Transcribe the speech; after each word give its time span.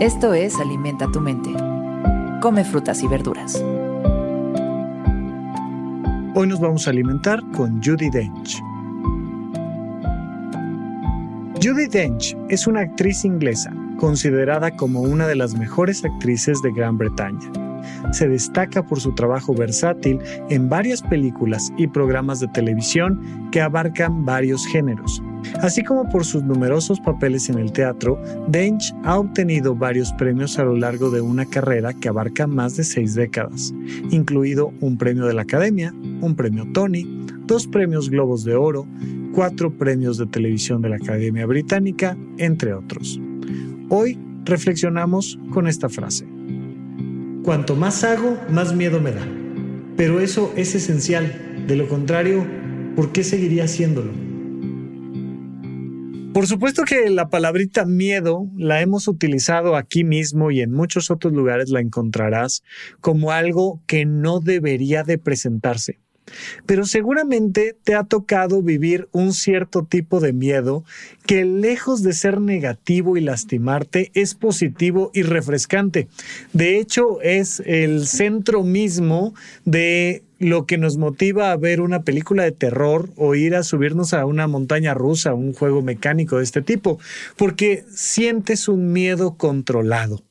Esto 0.00 0.34
es 0.34 0.58
Alimenta 0.58 1.06
tu 1.12 1.20
mente. 1.20 1.50
Come 2.40 2.64
frutas 2.64 3.02
y 3.02 3.08
verduras. 3.08 3.62
Hoy 6.34 6.46
nos 6.48 6.60
vamos 6.60 6.86
a 6.86 6.90
alimentar 6.90 7.40
con 7.52 7.82
Judy 7.82 8.10
Dench. 8.10 8.60
Judy 11.62 11.86
Dench 11.86 12.36
es 12.48 12.66
una 12.66 12.80
actriz 12.80 13.24
inglesa 13.24 13.72
considerada 13.98 14.72
como 14.72 15.02
una 15.02 15.28
de 15.28 15.36
las 15.36 15.54
mejores 15.54 16.04
actrices 16.04 16.60
de 16.62 16.72
Gran 16.72 16.98
Bretaña. 16.98 17.50
Se 18.10 18.26
destaca 18.26 18.82
por 18.82 18.98
su 18.98 19.14
trabajo 19.14 19.54
versátil 19.54 20.18
en 20.48 20.68
varias 20.68 21.02
películas 21.02 21.72
y 21.76 21.86
programas 21.86 22.40
de 22.40 22.48
televisión 22.48 23.48
que 23.52 23.60
abarcan 23.60 24.24
varios 24.24 24.66
géneros, 24.66 25.22
Así 25.60 25.82
como 25.82 26.08
por 26.08 26.24
sus 26.24 26.42
numerosos 26.42 27.00
papeles 27.00 27.48
en 27.48 27.58
el 27.58 27.72
teatro, 27.72 28.20
Dench 28.48 28.94
ha 29.04 29.18
obtenido 29.18 29.74
varios 29.74 30.12
premios 30.14 30.58
a 30.58 30.64
lo 30.64 30.76
largo 30.76 31.10
de 31.10 31.20
una 31.20 31.44
carrera 31.46 31.92
que 31.92 32.08
abarca 32.08 32.46
más 32.46 32.76
de 32.76 32.84
seis 32.84 33.14
décadas, 33.14 33.72
incluido 34.10 34.72
un 34.80 34.96
premio 34.96 35.26
de 35.26 35.34
la 35.34 35.42
Academia, 35.42 35.92
un 36.20 36.34
premio 36.34 36.66
Tony, 36.72 37.04
dos 37.46 37.66
premios 37.66 38.10
Globos 38.10 38.44
de 38.44 38.54
Oro, 38.54 38.86
cuatro 39.32 39.76
premios 39.76 40.18
de 40.18 40.26
televisión 40.26 40.82
de 40.82 40.90
la 40.90 40.96
Academia 40.96 41.46
Británica, 41.46 42.16
entre 42.38 42.74
otros. 42.74 43.20
Hoy 43.88 44.18
reflexionamos 44.44 45.38
con 45.50 45.66
esta 45.66 45.88
frase. 45.88 46.26
Cuanto 47.42 47.74
más 47.74 48.04
hago, 48.04 48.38
más 48.50 48.74
miedo 48.74 49.00
me 49.00 49.12
da. 49.12 49.26
Pero 49.96 50.20
eso 50.20 50.52
es 50.56 50.74
esencial. 50.74 51.64
De 51.66 51.76
lo 51.76 51.88
contrario, 51.88 52.46
¿por 52.96 53.12
qué 53.12 53.24
seguiría 53.24 53.64
haciéndolo? 53.64 54.21
Por 56.32 56.46
supuesto 56.46 56.84
que 56.84 57.10
la 57.10 57.28
palabrita 57.28 57.84
miedo 57.84 58.46
la 58.56 58.80
hemos 58.80 59.06
utilizado 59.06 59.76
aquí 59.76 60.02
mismo 60.02 60.50
y 60.50 60.62
en 60.62 60.72
muchos 60.72 61.10
otros 61.10 61.34
lugares 61.34 61.68
la 61.68 61.80
encontrarás 61.80 62.62
como 63.00 63.32
algo 63.32 63.82
que 63.86 64.06
no 64.06 64.40
debería 64.40 65.02
de 65.02 65.18
presentarse. 65.18 65.98
Pero 66.66 66.84
seguramente 66.84 67.76
te 67.84 67.94
ha 67.94 68.04
tocado 68.04 68.62
vivir 68.62 69.08
un 69.12 69.32
cierto 69.32 69.84
tipo 69.84 70.20
de 70.20 70.32
miedo 70.32 70.84
que 71.26 71.44
lejos 71.44 72.02
de 72.02 72.12
ser 72.12 72.40
negativo 72.40 73.16
y 73.16 73.20
lastimarte 73.20 74.10
es 74.14 74.34
positivo 74.34 75.10
y 75.14 75.22
refrescante. 75.22 76.08
De 76.52 76.78
hecho, 76.78 77.20
es 77.22 77.62
el 77.64 78.06
centro 78.06 78.62
mismo 78.62 79.34
de 79.64 80.22
lo 80.38 80.66
que 80.66 80.76
nos 80.76 80.96
motiva 80.96 81.52
a 81.52 81.56
ver 81.56 81.80
una 81.80 82.02
película 82.02 82.42
de 82.42 82.50
terror 82.50 83.10
o 83.16 83.36
ir 83.36 83.54
a 83.54 83.62
subirnos 83.62 84.12
a 84.12 84.26
una 84.26 84.48
montaña 84.48 84.92
rusa, 84.92 85.34
un 85.34 85.52
juego 85.52 85.82
mecánico 85.82 86.38
de 86.38 86.44
este 86.44 86.62
tipo, 86.62 86.98
porque 87.36 87.84
sientes 87.94 88.68
un 88.68 88.92
miedo 88.92 89.36
controlado. 89.36 90.22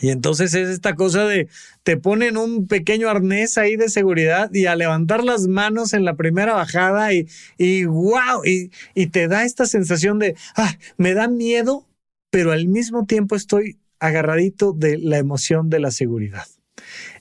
Y 0.00 0.10
entonces 0.10 0.54
es 0.54 0.68
esta 0.68 0.94
cosa 0.94 1.26
de 1.26 1.48
te 1.82 1.96
ponen 1.96 2.36
un 2.36 2.66
pequeño 2.66 3.08
arnés 3.08 3.58
ahí 3.58 3.76
de 3.76 3.88
seguridad 3.88 4.50
y 4.52 4.66
a 4.66 4.76
levantar 4.76 5.24
las 5.24 5.46
manos 5.46 5.92
en 5.92 6.04
la 6.04 6.14
primera 6.14 6.54
bajada 6.54 7.12
y, 7.12 7.28
y 7.58 7.84
wow, 7.84 8.44
y, 8.44 8.70
y 8.94 9.06
te 9.08 9.28
da 9.28 9.44
esta 9.44 9.66
sensación 9.66 10.18
de, 10.18 10.36
ah, 10.56 10.76
me 10.96 11.14
da 11.14 11.28
miedo, 11.28 11.86
pero 12.30 12.52
al 12.52 12.68
mismo 12.68 13.06
tiempo 13.06 13.36
estoy 13.36 13.78
agarradito 13.98 14.72
de 14.72 14.98
la 14.98 15.18
emoción 15.18 15.68
de 15.68 15.80
la 15.80 15.90
seguridad. 15.90 16.46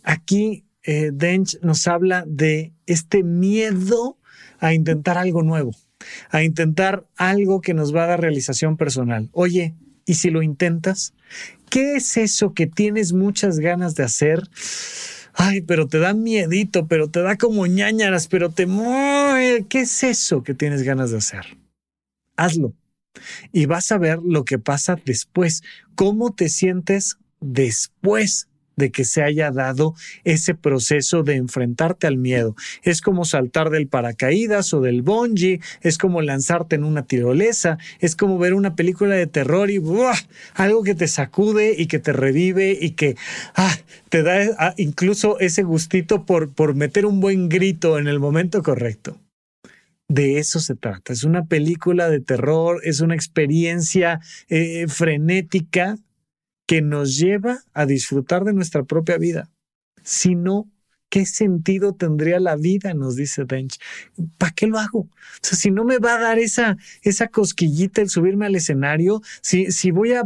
Aquí 0.04 0.66
eh, 0.84 1.12
Dench 1.14 1.60
nos 1.62 1.88
habla 1.88 2.24
de 2.26 2.74
este 2.86 3.24
miedo 3.24 4.18
a 4.60 4.74
intentar 4.74 5.18
algo 5.18 5.44
nuevo, 5.44 5.72
a 6.30 6.44
intentar 6.44 7.06
algo 7.18 7.62
que 7.62 7.74
nos 7.74 7.94
va 7.94 8.06
a 8.06 8.08
dar 8.08 8.22
realización 8.22 8.78
personal. 8.78 9.30
Oye, 9.34 9.76
¿y 10.06 10.16
si 10.16 10.30
lo 10.30 10.42
intentas? 10.42 11.14
¿Qué 11.70 11.96
es 11.96 12.18
eso 12.18 12.54
que 12.54 12.68
tienes 12.68 13.14
muchas 13.14 13.60
ganas 13.60 13.96
de 13.96 14.04
hacer? 14.04 14.44
Ay, 15.34 15.62
pero 15.62 15.88
te 15.88 16.00
da 16.00 16.14
miedito, 16.14 16.88
pero 16.88 17.10
te 17.10 17.22
da 17.22 17.38
como 17.38 17.66
ñañaras, 17.66 18.28
pero 18.28 18.50
te. 18.50 18.68
¿Qué 19.70 19.80
es 19.80 20.04
eso 20.04 20.44
que 20.44 20.54
tienes 20.54 20.84
ganas 20.84 21.12
de 21.12 21.18
hacer? 21.18 21.58
Hazlo. 22.36 22.74
Y 23.54 23.66
vas 23.66 23.92
a 23.92 23.98
ver 23.98 24.20
lo 24.22 24.44
que 24.46 24.60
pasa 24.60 25.00
después, 25.06 25.64
cómo 25.96 26.34
te 26.34 26.50
sientes 26.50 27.18
después 27.40 28.49
de 28.80 28.90
que 28.90 29.06
se 29.06 29.22
haya 29.22 29.52
dado 29.52 29.94
ese 30.24 30.56
proceso 30.56 31.22
de 31.22 31.36
enfrentarte 31.36 32.08
al 32.08 32.18
miedo. 32.18 32.56
Es 32.82 33.02
como 33.02 33.26
saltar 33.26 33.70
del 33.70 33.88
paracaídas 33.88 34.74
o 34.74 34.82
del 34.82 35.04
bungee, 35.04 35.60
es 35.82 36.00
como 36.00 36.24
lanzarte 36.24 36.76
en 36.76 36.84
una 36.84 37.06
tirolesa, 37.06 37.78
es 38.00 38.16
como 38.16 38.40
ver 38.40 38.56
una 38.56 38.76
película 38.76 39.14
de 39.14 39.28
terror 39.28 39.70
y 39.70 39.80
algo 40.56 40.84
que 40.84 40.96
te 40.96 41.08
sacude 41.08 41.76
y 41.78 41.86
que 41.88 42.00
te 42.00 42.14
revive 42.14 42.78
y 42.80 42.92
que 42.92 43.16
ah, 43.56 43.76
te 44.10 44.24
da 44.24 44.40
ah, 44.58 44.74
incluso 44.78 45.40
ese 45.40 45.64
gustito 45.64 46.26
por, 46.26 46.54
por 46.54 46.74
meter 46.74 47.06
un 47.06 47.20
buen 47.20 47.50
grito 47.50 48.00
en 48.00 48.08
el 48.08 48.20
momento 48.20 48.64
correcto. 48.64 49.18
De 50.08 50.40
eso 50.40 50.60
se 50.60 50.76
trata. 50.76 51.14
Es 51.14 51.24
una 51.24 51.46
película 51.46 52.10
de 52.10 52.20
terror, 52.20 52.82
es 52.84 53.00
una 53.00 53.14
experiencia 53.14 54.20
eh, 54.48 54.88
frenética 54.88 55.98
que 56.70 56.84
nos 56.84 57.18
lleva 57.18 57.64
a 57.74 57.88
disfrutar 57.88 58.44
de 58.44 58.54
nuestra 58.54 58.84
propia 58.84 59.18
vida. 59.18 59.50
Si 60.04 60.36
no, 60.36 60.70
¿qué 61.10 61.26
sentido 61.26 61.96
tendría 61.96 62.40
la 62.40 62.56
vida? 62.56 62.94
Nos 62.94 63.16
dice 63.16 63.46
Dench. 63.46 63.80
¿Para 64.38 64.52
qué 64.52 64.68
lo 64.68 64.78
hago? 64.78 65.00
O 65.00 65.10
sea, 65.42 65.58
si 65.58 65.72
no 65.72 65.84
me 65.84 65.98
va 65.98 66.14
a 66.14 66.20
dar 66.20 66.38
esa, 66.38 66.78
esa 67.02 67.28
cosquillita 67.30 68.02
el 68.04 68.10
subirme 68.12 68.46
al 68.46 68.54
escenario, 68.54 69.24
si, 69.42 69.72
si 69.72 69.90
voy 69.90 70.14
a, 70.14 70.26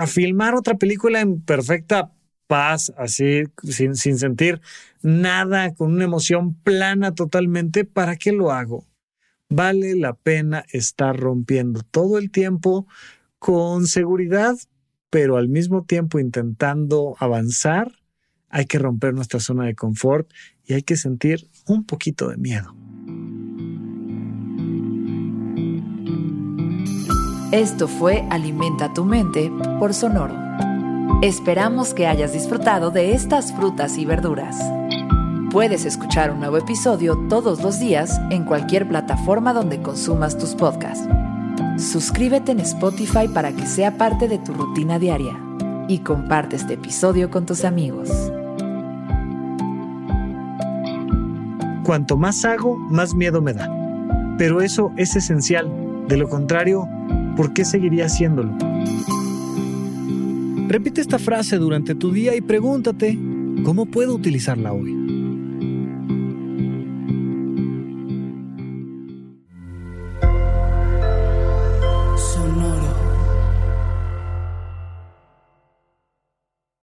a, 0.00 0.06
filmar 0.08 0.56
otra 0.56 0.74
película 0.78 1.20
en 1.20 1.40
perfecta 1.40 2.10
paz, 2.48 2.92
así, 2.96 3.44
sin, 3.62 3.94
sin 3.94 4.18
sentir 4.18 4.60
nada, 5.00 5.76
con 5.76 5.92
una 5.92 6.06
emoción 6.06 6.54
plana 6.54 7.14
totalmente, 7.14 7.84
¿para 7.84 8.16
qué 8.16 8.32
lo 8.32 8.50
hago? 8.50 8.84
Vale 9.48 9.94
la 9.94 10.12
pena 10.14 10.64
estar 10.72 11.16
rompiendo 11.16 11.82
todo 11.82 12.18
el 12.18 12.32
tiempo 12.32 12.88
con 13.38 13.86
seguridad, 13.86 14.56
pero 15.10 15.36
al 15.36 15.48
mismo 15.48 15.84
tiempo 15.84 16.18
intentando 16.18 17.16
avanzar, 17.18 17.92
hay 18.48 18.66
que 18.66 18.78
romper 18.78 19.14
nuestra 19.14 19.40
zona 19.40 19.64
de 19.64 19.74
confort 19.74 20.30
y 20.64 20.74
hay 20.74 20.82
que 20.82 20.96
sentir 20.96 21.48
un 21.66 21.84
poquito 21.84 22.28
de 22.28 22.36
miedo. 22.36 22.74
Esto 27.52 27.88
fue 27.88 28.26
Alimenta 28.30 28.92
tu 28.92 29.04
mente 29.04 29.52
por 29.78 29.94
Sonoro. 29.94 30.34
Esperamos 31.22 31.94
que 31.94 32.06
hayas 32.06 32.32
disfrutado 32.32 32.90
de 32.90 33.12
estas 33.12 33.52
frutas 33.52 33.96
y 33.98 34.04
verduras. 34.04 34.56
Puedes 35.50 35.84
escuchar 35.84 36.32
un 36.32 36.40
nuevo 36.40 36.58
episodio 36.58 37.16
todos 37.28 37.62
los 37.62 37.78
días 37.78 38.20
en 38.30 38.44
cualquier 38.44 38.86
plataforma 38.88 39.54
donde 39.54 39.80
consumas 39.80 40.36
tus 40.36 40.54
podcasts 40.54 41.08
Suscríbete 41.78 42.52
en 42.52 42.60
Spotify 42.60 43.28
para 43.32 43.52
que 43.52 43.66
sea 43.66 43.98
parte 43.98 44.28
de 44.28 44.38
tu 44.38 44.54
rutina 44.54 44.98
diaria 44.98 45.38
y 45.88 45.98
comparte 45.98 46.56
este 46.56 46.74
episodio 46.74 47.30
con 47.30 47.44
tus 47.44 47.64
amigos. 47.64 48.10
Cuanto 51.84 52.16
más 52.16 52.44
hago, 52.46 52.76
más 52.76 53.14
miedo 53.14 53.42
me 53.42 53.52
da. 53.52 53.70
Pero 54.38 54.62
eso 54.62 54.90
es 54.96 55.16
esencial. 55.16 55.70
De 56.08 56.16
lo 56.16 56.28
contrario, 56.28 56.88
¿por 57.36 57.52
qué 57.52 57.64
seguiría 57.64 58.06
haciéndolo? 58.06 58.56
Repite 60.68 61.02
esta 61.02 61.18
frase 61.18 61.58
durante 61.58 61.94
tu 61.94 62.10
día 62.10 62.34
y 62.34 62.40
pregúntate, 62.40 63.18
¿cómo 63.64 63.86
puedo 63.86 64.14
utilizarla 64.14 64.72
hoy? 64.72 65.05